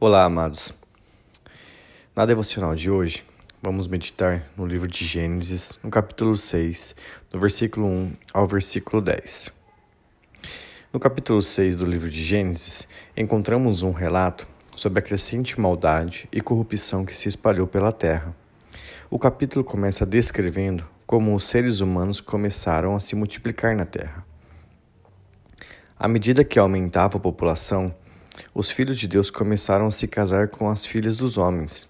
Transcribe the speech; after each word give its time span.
Olá, 0.00 0.22
amados. 0.22 0.72
Na 2.14 2.24
devocional 2.24 2.72
de 2.72 2.88
hoje, 2.88 3.24
vamos 3.60 3.88
meditar 3.88 4.46
no 4.56 4.64
livro 4.64 4.86
de 4.86 5.04
Gênesis, 5.04 5.76
no 5.82 5.90
capítulo 5.90 6.36
6, 6.36 6.94
do 7.32 7.40
versículo 7.40 7.88
1 7.88 8.12
ao 8.32 8.46
versículo 8.46 9.02
10. 9.02 9.50
No 10.92 11.00
capítulo 11.00 11.42
6 11.42 11.78
do 11.78 11.84
livro 11.84 12.08
de 12.08 12.22
Gênesis, 12.22 12.86
encontramos 13.16 13.82
um 13.82 13.90
relato 13.90 14.46
sobre 14.76 15.00
a 15.00 15.02
crescente 15.02 15.60
maldade 15.60 16.28
e 16.30 16.40
corrupção 16.40 17.04
que 17.04 17.12
se 17.12 17.28
espalhou 17.28 17.66
pela 17.66 17.90
terra. 17.90 18.32
O 19.10 19.18
capítulo 19.18 19.64
começa 19.64 20.06
descrevendo 20.06 20.86
como 21.08 21.34
os 21.34 21.48
seres 21.48 21.80
humanos 21.80 22.20
começaram 22.20 22.94
a 22.94 23.00
se 23.00 23.16
multiplicar 23.16 23.74
na 23.74 23.84
terra. 23.84 24.24
À 25.98 26.06
medida 26.06 26.44
que 26.44 26.56
aumentava 26.56 27.16
a 27.16 27.20
população, 27.20 27.92
os 28.54 28.70
filhos 28.70 28.98
de 28.98 29.08
Deus 29.08 29.30
começaram 29.30 29.86
a 29.86 29.90
se 29.90 30.08
casar 30.08 30.48
com 30.48 30.68
as 30.68 30.84
filhas 30.84 31.16
dos 31.16 31.36
homens. 31.36 31.88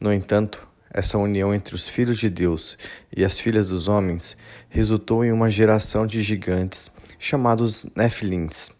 No 0.00 0.12
entanto, 0.12 0.66
essa 0.90 1.18
união 1.18 1.54
entre 1.54 1.74
os 1.74 1.88
filhos 1.88 2.18
de 2.18 2.30
Deus 2.30 2.78
e 3.14 3.24
as 3.24 3.38
filhas 3.38 3.68
dos 3.68 3.88
homens 3.88 4.36
resultou 4.68 5.24
em 5.24 5.32
uma 5.32 5.50
geração 5.50 6.06
de 6.06 6.22
gigantes 6.22 6.90
chamados 7.18 7.86
Nefilins, 7.94 8.70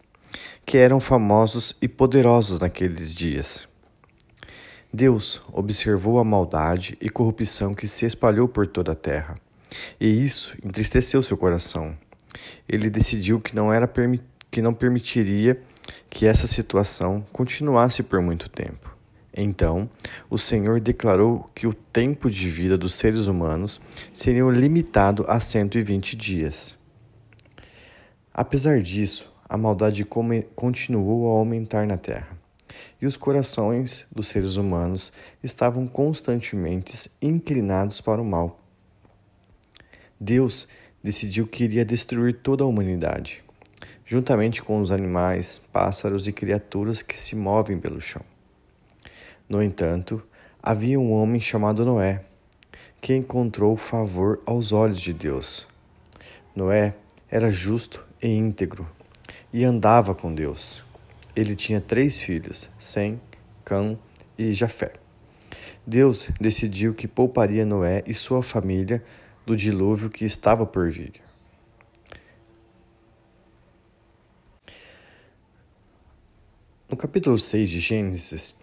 que 0.65 0.77
eram 0.77 0.99
famosos 0.99 1.75
e 1.81 1.87
poderosos 1.87 2.59
naqueles 2.59 3.13
dias. 3.13 3.67
Deus 4.91 5.41
observou 5.51 6.17
a 6.17 6.23
maldade 6.23 6.97
e 6.99 7.09
corrupção 7.09 7.75
que 7.75 7.87
se 7.87 8.05
espalhou 8.05 8.47
por 8.47 8.65
toda 8.65 8.93
a 8.93 8.95
terra, 8.95 9.35
e 9.99 10.07
isso 10.07 10.55
entristeceu 10.63 11.21
seu 11.21 11.37
coração. 11.37 11.95
Ele 12.67 12.89
decidiu 12.89 13.39
que 13.39 13.55
não 13.55 13.71
era 13.71 13.89
que 14.49 14.61
não 14.61 14.73
permitiria 14.73 15.61
que 16.09 16.25
essa 16.25 16.47
situação 16.47 17.25
continuasse 17.31 18.03
por 18.03 18.21
muito 18.21 18.49
tempo. 18.49 18.95
Então, 19.39 19.87
o 20.29 20.37
Senhor 20.37 20.79
declarou 20.79 21.49
que 21.53 21.67
o 21.67 21.73
tempo 21.73 22.29
de 22.29 22.49
vida 22.49 22.75
dos 22.75 22.95
seres 22.95 23.27
humanos 23.27 23.79
seria 24.11 24.43
limitado 24.49 25.23
a 25.27 25.39
120 25.39 26.15
dias. 26.15 26.75
Apesar 28.33 28.81
disso, 28.81 29.31
a 29.47 29.55
maldade 29.55 30.05
continuou 30.55 31.29
a 31.29 31.39
aumentar 31.39 31.85
na 31.85 31.97
terra, 31.97 32.37
e 33.01 33.05
os 33.05 33.15
corações 33.15 34.05
dos 34.11 34.27
seres 34.27 34.57
humanos 34.57 35.13
estavam 35.43 35.87
constantemente 35.87 37.09
inclinados 37.21 38.01
para 38.01 38.21
o 38.21 38.25
mal. 38.25 38.59
Deus 40.19 40.67
decidiu 41.03 41.47
que 41.47 41.63
iria 41.63 41.85
destruir 41.85 42.39
toda 42.41 42.63
a 42.63 42.67
humanidade 42.67 43.43
juntamente 44.07 44.63
com 44.63 44.79
os 44.79 44.89
animais, 44.89 45.61
pássaros 45.71 46.29
e 46.29 46.31
criaturas 46.31 47.01
que 47.01 47.19
se 47.19 47.35
movem 47.35 47.77
pelo 47.77 47.99
chão. 47.99 48.21
No 49.49 49.61
entanto, 49.61 50.23
havia 50.63 50.97
um 50.97 51.11
homem 51.11 51.41
chamado 51.41 51.85
Noé, 51.85 52.23
que 53.01 53.13
encontrou 53.13 53.75
favor 53.75 54.41
aos 54.45 54.71
olhos 54.71 55.01
de 55.01 55.11
Deus. 55.11 55.67
Noé 56.55 56.95
era 57.29 57.51
justo 57.51 58.03
e 58.23 58.29
íntegro 58.29 58.87
e 59.51 59.65
andava 59.65 60.15
com 60.15 60.33
Deus. 60.33 60.81
Ele 61.35 61.53
tinha 61.53 61.81
três 61.81 62.21
filhos, 62.21 62.69
Sem, 62.79 63.19
Cã 63.65 63.97
e 64.37 64.53
Jafé. 64.53 64.93
Deus 65.85 66.29
decidiu 66.39 66.93
que 66.93 67.09
pouparia 67.09 67.65
Noé 67.65 68.03
e 68.07 68.13
sua 68.13 68.41
família 68.41 69.03
do 69.45 69.55
dilúvio 69.55 70.09
que 70.09 70.23
estava 70.23 70.65
por 70.65 70.89
vir. 70.89 71.26
No 76.89 76.95
capítulo 76.95 77.37
6 77.37 77.69
de 77.69 77.81
Gênesis, 77.81 78.55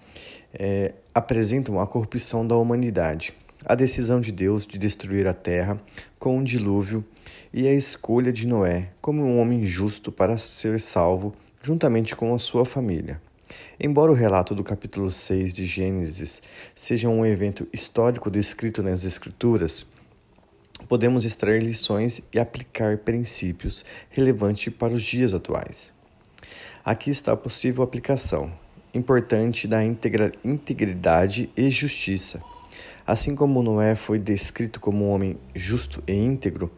é, 0.55 0.95
apresentam 1.13 1.79
a 1.79 1.87
corrupção 1.87 2.47
da 2.47 2.57
humanidade, 2.57 3.35
a 3.63 3.75
decisão 3.75 4.19
de 4.19 4.33
Deus 4.33 4.67
de 4.67 4.79
destruir 4.79 5.27
a 5.27 5.35
terra 5.35 5.79
com 6.19 6.39
um 6.39 6.43
dilúvio 6.43 7.05
e 7.53 7.69
a 7.69 7.75
escolha 7.75 8.33
de 8.33 8.47
Noé 8.47 8.89
como 8.99 9.23
um 9.23 9.39
homem 9.39 9.67
justo 9.67 10.11
para 10.11 10.39
ser 10.39 10.81
salvo 10.81 11.35
juntamente 11.63 12.17
com 12.17 12.35
a 12.35 12.39
sua 12.39 12.65
família. 12.65 13.21
Embora 13.79 14.11
o 14.11 14.15
relato 14.15 14.55
do 14.55 14.65
capítulo 14.65 15.13
6 15.13 15.53
de 15.53 15.67
Gênesis 15.67 16.41
seja 16.75 17.11
um 17.11 17.27
evento 17.27 17.69
histórico 17.75 18.31
descrito 18.31 18.83
nas 18.83 19.05
Escrituras, 19.05 19.85
podemos 20.89 21.27
extrair 21.27 21.63
lições 21.63 22.23
e 22.33 22.39
aplicar 22.39 22.97
princípios 22.97 23.85
relevantes 24.09 24.73
para 24.73 24.95
os 24.95 25.03
dias 25.03 25.35
atuais. 25.35 25.93
Aqui 26.85 27.09
está 27.09 27.33
a 27.33 27.37
possível 27.37 27.83
aplicação 27.83 28.53
importante 28.93 29.67
da 29.67 29.83
integridade 29.83 31.51
e 31.57 31.71
justiça. 31.71 32.43
Assim 33.07 33.35
como 33.35 33.63
Noé 33.63 33.95
foi 33.95 34.19
descrito 34.19 34.79
como 34.79 35.07
um 35.07 35.11
homem 35.11 35.39
justo 35.55 36.05
e 36.07 36.13
íntegro, 36.13 36.71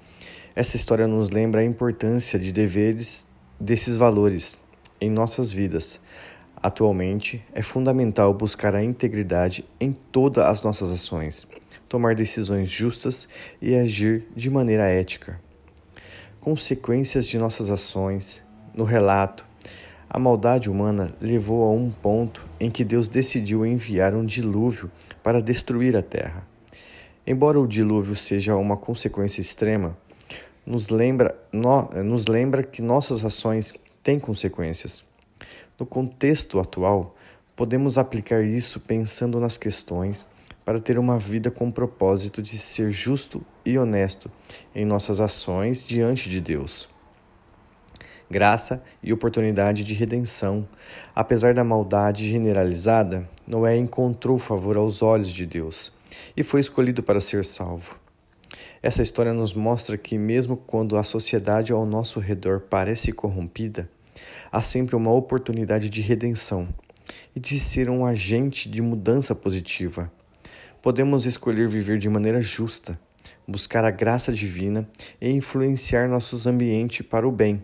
essa 0.55 0.77
história 0.77 1.09
nos 1.09 1.29
lembra 1.31 1.61
a 1.61 1.65
importância 1.65 2.39
de 2.39 2.53
deveres 2.53 3.27
desses 3.59 3.97
valores 3.97 4.57
em 5.01 5.11
nossas 5.11 5.51
vidas. 5.51 5.99
Atualmente, 6.63 7.45
é 7.53 7.61
fundamental 7.61 8.33
buscar 8.33 8.77
a 8.77 8.85
integridade 8.85 9.65
em 9.81 9.93
todas 9.93 10.47
as 10.47 10.63
nossas 10.63 10.93
ações, 10.93 11.49
tomar 11.89 12.15
decisões 12.15 12.71
justas 12.71 13.29
e 13.61 13.75
agir 13.75 14.25
de 14.37 14.49
maneira 14.51 14.89
ética. 14.89 15.41
Consequências 16.41 17.27
de 17.27 17.39
nossas 17.39 17.69
ações, 17.71 18.41
no 18.73 18.85
relato, 18.85 19.45
a 20.09 20.19
maldade 20.19 20.71
humana 20.71 21.13
levou 21.21 21.65
a 21.65 21.73
um 21.73 21.91
ponto 21.91 22.47
em 22.61 22.71
que 22.71 22.85
Deus 22.85 23.09
decidiu 23.09 23.67
enviar 23.67 24.15
um 24.15 24.25
dilúvio 24.25 24.91
para 25.23 25.43
destruir 25.43 25.97
a 25.97 26.03
terra. 26.03 26.47
Embora 27.27 27.61
o 27.61 27.67
dilúvio 27.67 28.15
seja 28.15 28.55
uma 28.57 28.77
consequência 28.77 29.41
extrema, 29.41 29.97
nos 30.65 30.89
lembra, 30.89 31.37
no, 31.53 31.91
nos 32.05 32.27
lembra 32.27 32.63
que 32.63 32.81
nossas 32.81 33.25
ações 33.25 33.75
têm 34.03 34.19
consequências. 34.19 35.05
No 35.79 35.85
contexto 35.85 36.61
atual, 36.61 37.17
podemos 37.55 37.99
aplicar 37.99 38.45
isso 38.45 38.81
pensando 38.81 39.41
nas 39.41 39.57
questões 39.57 40.25
para 40.65 40.81
ter 40.81 40.99
uma 40.99 41.19
vida 41.19 41.51
com 41.51 41.69
o 41.69 41.73
propósito 41.73 42.41
de 42.41 42.59
ser 42.59 42.91
justo 42.91 43.43
e 43.65 43.77
honesto 43.77 44.31
em 44.75 44.85
nossas 44.85 45.21
ações 45.21 45.85
diante 45.85 46.31
de 46.31 46.41
Deus 46.41 46.89
graça 48.31 48.83
e 49.03 49.13
oportunidade 49.13 49.85
de 49.85 49.95
redenção. 49.95 50.69
Apesar 51.15 51.55
da 51.55 51.65
maldade 51.65 52.29
generalizada, 52.29 53.29
Noé 53.47 53.77
encontrou 53.77 54.39
favor 54.39 54.77
aos 54.77 55.03
olhos 55.03 55.31
de 55.31 55.47
Deus 55.47 55.93
e 56.37 56.43
foi 56.43 56.61
escolhido 56.61 57.03
para 57.03 57.21
ser 57.21 57.45
salvo. 57.45 57.97
Essa 58.83 59.03
história 59.03 59.33
nos 59.33 59.55
mostra 59.55 59.99
que, 59.99 60.17
mesmo 60.17 60.57
quando 60.57 60.97
a 60.97 61.03
sociedade 61.03 61.73
ao 61.73 61.85
nosso 61.85 62.21
redor 62.21 62.61
parece 62.61 63.13
corrompida, 63.13 63.89
há 64.51 64.63
sempre 64.63 64.97
uma 64.97 65.13
oportunidade 65.13 65.91
de 65.91 66.01
redenção 66.01 66.69
e 67.35 67.41
de 67.41 67.59
ser 67.61 67.91
um 67.91 68.05
agente 68.05 68.69
de 68.69 68.81
mudança 68.81 69.35
positiva. 69.35 70.11
Podemos 70.83 71.27
escolher 71.27 71.69
viver 71.69 71.99
de 71.99 72.09
maneira 72.09 72.41
justa, 72.41 72.99
buscar 73.47 73.85
a 73.85 73.91
graça 73.91 74.33
divina 74.33 74.89
e 75.21 75.31
influenciar 75.31 76.09
nossos 76.09 76.47
ambientes 76.47 77.05
para 77.07 77.27
o 77.27 77.33
bem. 77.33 77.63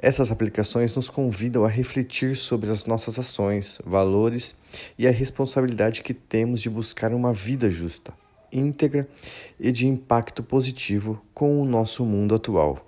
Essas 0.00 0.30
aplicações 0.30 0.94
nos 0.94 1.10
convidam 1.10 1.64
a 1.64 1.68
refletir 1.68 2.36
sobre 2.36 2.70
as 2.70 2.84
nossas 2.84 3.18
ações, 3.18 3.78
valores 3.84 4.56
e 4.96 5.08
a 5.08 5.10
responsabilidade 5.10 6.02
que 6.02 6.14
temos 6.14 6.60
de 6.60 6.70
buscar 6.70 7.12
uma 7.12 7.32
vida 7.32 7.68
justa, 7.68 8.12
íntegra 8.52 9.08
e 9.58 9.72
de 9.72 9.88
impacto 9.88 10.42
positivo 10.42 11.20
com 11.34 11.60
o 11.60 11.64
nosso 11.64 12.04
mundo 12.04 12.34
atual. 12.34 12.86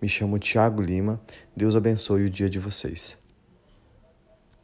Me 0.00 0.08
chamo 0.08 0.38
Tiago 0.38 0.80
Lima, 0.80 1.20
Deus 1.54 1.76
abençoe 1.76 2.24
o 2.24 2.30
dia 2.30 2.48
de 2.48 2.58
vocês. 2.58 3.25